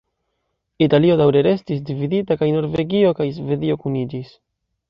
[0.85, 4.35] Italio daŭre restis dividita kaj Norvegio kaj Svedio kuniĝis.